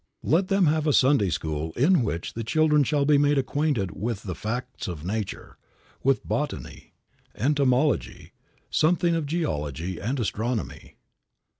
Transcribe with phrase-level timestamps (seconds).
[0.23, 4.23] Let them have a Sunday school in which the children shall be made acquainted with
[4.23, 5.59] the facts of nature;
[6.01, 6.93] with botany,
[7.35, 8.31] entomology,
[8.71, 10.95] something of geology and astronomy.